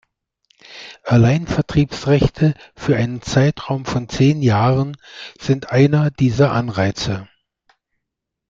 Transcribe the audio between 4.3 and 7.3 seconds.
Jahren sind einer dieser Anreize.